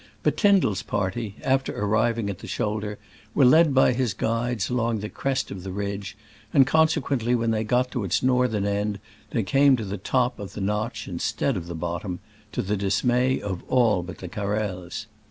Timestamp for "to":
7.91-8.03, 9.77-9.85, 12.53-12.63